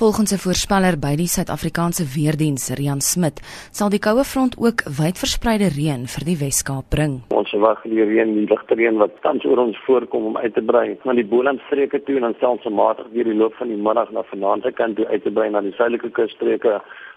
Volgens 0.00 0.32
'n 0.32 0.38
voorspeller 0.38 0.98
by 0.98 1.14
die 1.14 1.26
Suid-Afrikaanse 1.28 2.04
Weerdiens, 2.14 2.68
Rian 2.68 3.00
Smit, 3.00 3.40
sal 3.70 3.90
die 3.90 3.98
koue 3.98 4.24
front 4.24 4.56
ook 4.56 4.82
wydverspreide 4.88 5.68
reën 5.68 6.08
vir 6.08 6.24
die 6.24 6.36
Wes-Kaap 6.36 6.84
bring. 6.88 7.20
Ons 7.50 7.58
verwag 7.58 7.80
die 7.90 8.04
reën, 8.06 8.30
die 8.36 8.46
ligte 8.46 8.76
reën 8.78 8.98
wat 9.00 9.16
tans 9.24 9.42
oor 9.42 9.58
ons 9.58 9.78
voorkom 9.82 10.28
om 10.28 10.36
uit 10.38 10.52
te 10.54 10.62
brei 10.62 10.92
na 11.02 11.16
die 11.18 11.26
Bolandstreke 11.26 11.98
toe 12.06 12.20
en 12.20 12.28
dan 12.28 12.36
selfs 12.38 12.68
matig 12.70 13.08
deur 13.10 13.26
die 13.26 13.34
loop 13.34 13.56
van 13.58 13.72
die 13.72 13.78
middag 13.86 14.12
na 14.14 14.22
vanaand 14.28 14.62
se 14.62 14.70
kant 14.70 14.94
toe 15.00 15.08
uit 15.10 15.24
te 15.26 15.32
brei 15.34 15.48
na 15.50 15.64
die 15.66 15.74
suidelike 15.74 16.12
kusstreke 16.14 16.76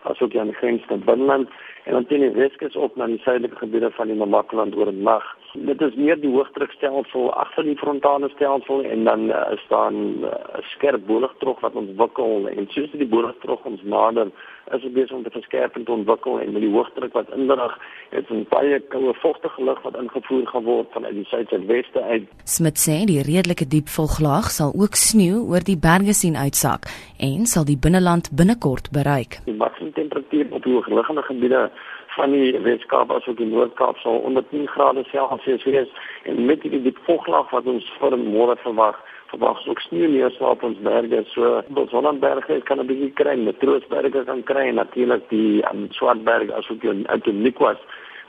asook 0.10 0.34
aan 0.36 0.50
die 0.50 0.58
grens 0.58 0.90
met 0.90 1.06
Binneland 1.06 1.54
en 1.86 1.94
dan 1.94 2.08
teen 2.10 2.26
die 2.26 2.32
Weskus 2.34 2.76
op 2.76 2.96
na 2.98 3.06
die 3.12 3.20
suidelike 3.22 3.62
gebiede 3.62 3.92
van 3.94 4.10
die 4.10 4.18
Namakwaland 4.18 4.76
oor 4.76 4.90
nag. 4.94 5.24
Dit 5.54 5.82
is 5.86 5.96
meer 6.00 6.18
die 6.18 6.32
hoogdrukstelsel 6.34 7.30
agter 7.44 7.68
die 7.70 7.78
frontale 7.78 8.30
stelsel 8.34 8.82
en 8.90 9.04
dan 9.06 9.30
uh, 9.30 9.44
staan 9.66 9.96
eh, 10.02 10.34
'n 10.34 10.58
uh, 10.58 10.66
skerp 10.74 11.06
boligtrog 11.06 11.60
wat 11.62 11.78
ontwikkel 11.78 12.50
en 12.50 12.68
soos 12.74 12.92
die 12.92 13.08
boligtrog 13.08 13.66
ons 13.70 13.84
nader 13.84 14.32
is 14.72 14.82
dit 14.82 14.94
besig 14.94 15.16
om 15.16 15.24
te 15.24 15.30
verskerp 15.30 15.76
en 15.76 15.84
te 15.84 15.92
ontwikkel 15.92 16.40
en 16.40 16.52
met 16.52 16.62
die 16.62 16.72
hoogdruk 16.72 17.14
wat 17.14 17.34
indrag 17.36 17.78
het 18.10 18.30
'n 18.30 18.46
baie 18.50 18.80
koue 18.80 19.14
vochtige 19.14 19.64
lug 19.64 19.82
wat 19.82 19.96
ingevoer 20.24 20.48
gaan 20.48 20.64
word 20.64 20.88
vanuit 20.92 21.14
die 21.14 21.26
suidsuidweste 21.26 22.02
uit. 22.02 22.28
Smit 22.44 22.78
sê 22.80 23.06
die 23.06 23.22
redelike 23.22 23.68
diep 23.68 23.90
volglaag 23.90 24.52
sal 24.52 24.74
ook 24.76 24.96
sneeu 24.96 25.44
oor 25.50 25.64
die 25.64 25.78
berge 25.78 26.14
sien 26.14 26.36
uitsak 26.36 26.88
en 27.20 27.46
sal 27.46 27.66
die 27.66 27.78
binneland 27.78 28.30
binnekort 28.32 28.92
bereik. 28.92 29.40
Die 29.46 29.56
maksimum 29.56 29.94
temperatuur 29.94 30.48
op 30.52 30.64
die 30.64 30.74
hoogliggende 30.74 31.22
gebiede 31.22 31.72
van 32.16 32.32
die 32.32 32.60
Weskaap 32.62 33.12
asook 33.12 33.38
die 33.38 33.50
Noord-Kaap 33.50 33.98
sal 33.98 34.22
onder 34.22 34.44
10 34.50 34.68
grade 34.68 35.04
Celsius 35.12 35.64
wees 35.64 35.90
en 36.24 36.46
met 36.46 36.62
die 36.62 36.82
diep 36.82 37.00
vochtlaag 37.08 37.50
wat 37.52 37.66
ons 37.66 37.90
vir 38.00 38.18
môre 38.18 38.56
verwag 38.64 39.00
verwag 39.34 39.64
ook 39.66 39.80
sneeu 39.82 40.08
neerslaap 40.14 40.62
op 40.62 40.68
ons 40.70 40.82
berge 40.86 41.24
so 41.34 41.64
op 41.64 41.90
Sonnenberge 41.90 42.62
kan 42.70 42.80
'n 42.80 42.88
bietjie 42.88 43.14
kry 43.18 43.36
met 43.36 43.60
Troostberge 43.60 44.24
kan 44.26 44.44
kry 44.44 44.68
en 44.70 44.76
natuurlik 44.76 45.30
die 45.30 45.64
um, 45.74 45.88
Swartberg 45.92 46.52
asook 46.52 46.82
die 46.82 47.08
Outeniquas 47.08 47.82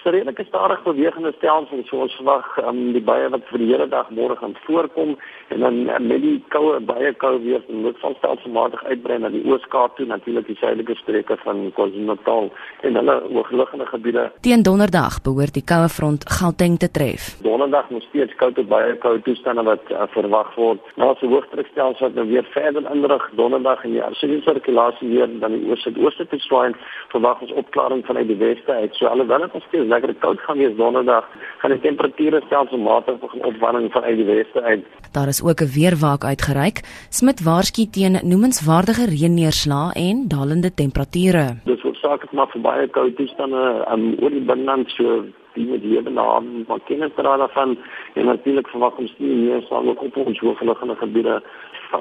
'n 0.05 0.11
redelike 0.11 0.45
stadig 0.45 0.83
bewegende 0.83 1.33
stelsel 1.37 1.83
so 1.85 1.97
ons 1.97 2.15
verwag 2.15 2.59
um, 2.59 2.93
die 2.93 3.03
baie 3.03 3.29
wat 3.29 3.45
vir 3.51 3.59
die 3.59 3.71
hele 3.73 3.89
dag 3.89 4.11
môre 4.11 4.37
gaan 4.37 4.57
voorkom 4.67 5.17
en 5.49 5.61
dan 5.61 5.75
uh, 5.89 5.99
met 5.99 6.21
die 6.23 6.43
koue 6.49 6.81
baie 6.81 7.13
koue 7.15 7.39
weer 7.41 7.63
en 7.69 7.83
dit 7.83 7.97
sal 8.03 8.15
stelselmatig 8.19 8.85
uitbrei 8.85 9.19
na 9.19 9.31
die 9.33 9.45
Oos-Kaap 9.49 9.97
toe 9.97 10.07
natuurlik 10.07 10.47
die 10.47 10.57
suidelike 10.61 10.95
streke 11.01 11.37
van 11.45 11.71
KwaZulu-Natal 11.77 12.51
en 12.83 12.99
hulle 13.01 13.17
hoogliggende 13.33 13.87
gebiede. 13.87 14.31
Teen 14.41 14.63
Donderdag 14.63 15.23
behoort 15.23 15.55
die 15.55 15.65
koue 15.65 15.89
front 15.89 16.29
Gauteng 16.39 16.79
te 16.79 16.91
tref. 16.91 17.31
Donderdag 17.43 17.91
nog 17.91 18.03
steeds 18.09 18.35
koud 18.41 18.55
tot 18.55 18.69
baie 18.69 18.97
koue 19.05 19.23
toestande 19.23 19.65
wat 19.65 19.91
uh, 19.91 20.05
verwag 20.17 20.53
word. 20.55 20.81
As 20.97 21.21
die 21.21 21.33
hoogdrukstelsel 21.33 22.09
wat 22.09 22.15
nou 22.15 22.27
weer 22.29 22.47
verder 22.53 22.85
indrig 22.93 23.25
Donderdag 23.41 23.85
en 23.85 23.97
die 23.97 24.03
absolute 24.03 24.43
sirkulasie 24.45 25.09
weer 25.09 25.29
dan 25.41 25.57
die 25.57 25.65
oos-suidooste 25.71 26.29
toe 26.29 26.41
swaai, 26.45 26.75
verwag 27.15 27.41
ons 27.41 27.57
opklaring 27.65 28.05
vanuit 28.07 28.29
die 28.29 28.41
weste 28.41 28.73
uit. 28.73 28.95
So 28.95 29.07
alhoewel 29.07 29.47
dit 29.47 29.53
nog 29.53 29.63
steeds 29.69 29.94
lekker 29.95 30.15
koud 30.25 30.41
gaan 30.47 30.59
wees 30.63 30.77
donderdag, 30.77 31.27
gaan 31.63 31.75
die 31.75 31.81
temperature 31.85 32.43
stelselmatig 32.47 33.21
begin 33.23 33.45
opwarming 33.51 33.91
vanuit 33.93 34.17
die 34.21 34.29
weste 34.29 34.63
uit. 34.63 34.85
Daar 35.17 35.29
is 35.29 35.43
ook 35.43 35.61
'n 35.63 35.73
weerwaak 35.79 36.25
uitgereik. 36.25 36.83
Smit 37.09 37.43
waarsku 37.43 37.87
teen 37.91 38.19
noemenswaardige 38.23 39.05
reënneerslae 39.15 39.93
en 40.09 40.29
dalende 40.29 40.75
temperature. 40.75 41.47
Dis 41.65 41.83
hoofsaaklik 41.83 42.33
maar 42.33 42.51
vir 42.53 42.61
baie 42.61 42.89
koue 42.89 43.15
toestande 43.15 43.63
um, 43.93 44.15
oor 44.23 44.31
die 44.31 44.47
binneland 44.51 44.91
so 44.91 45.25
die 45.55 45.67
met 45.71 45.85
lewe 45.85 46.11
naam, 46.11 46.65
maar 46.69 46.81
kennis 46.89 47.15
daarvan 47.17 47.77
en 48.15 48.25
natuurlik 48.25 48.69
verwag 48.69 48.99
ons 48.99 49.15
nie 49.19 49.35
meer 49.35 49.63
sal 49.69 49.89
ook 49.89 50.03
op 50.03 50.17
ons 50.17 50.39
hoogliggende 50.39 50.97
gebiede 50.97 51.43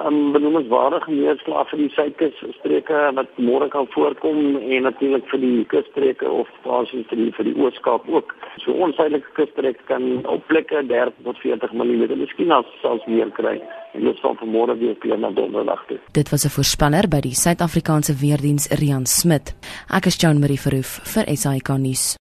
um, 0.01 0.31
benoemenswaardige 0.33 1.11
neerslag 1.11 1.69
vir 1.71 1.81
die 1.83 1.91
suidkus 1.95 2.41
streke 2.59 3.01
wat 3.17 3.37
môre 3.37 3.69
kan 3.73 3.87
voorkom 3.93 4.57
en 4.57 4.87
natuurlik 4.87 5.27
vir 5.31 5.43
die 5.43 5.65
kusstreke 5.73 6.29
of 6.29 6.49
basies 6.65 7.05
vir 7.11 7.21
die 7.21 7.29
vir 7.37 7.49
die 7.49 7.55
Ooskaap 7.61 8.09
ook. 8.09 8.33
So 8.63 8.75
ons 8.85 8.97
suidelike 8.99 9.35
kusstrek 9.37 9.83
kan 9.91 10.25
op 10.29 10.45
plekke 10.51 10.83
30 10.89 11.23
tot 11.27 11.39
40 11.43 11.75
mm 11.77 12.03
miskien 12.23 12.53
selfs 12.81 13.07
meer 13.07 13.31
kry 13.37 13.59
en 13.93 14.07
dit 14.07 14.21
sal 14.21 14.37
vanmôre 14.41 14.77
weer 14.79 14.97
klim 15.03 15.21
na 15.21 15.31
donderdag 15.31 15.85
toe. 15.87 15.99
Dit 16.13 16.29
was 16.31 16.45
'n 16.45 16.55
voorspeller 16.55 17.07
by 17.07 17.21
die 17.21 17.35
Suid-Afrikaanse 17.35 18.13
Weerdiens 18.21 18.69
Rian 18.79 19.05
Smit. 19.05 19.53
Ek 19.89 20.05
is 20.05 20.17
Jean 20.17 20.39
Marie 20.39 20.59
Verhoef 20.59 20.99
vir 21.13 21.25
SAK 21.35 21.77
nuus. 21.77 22.17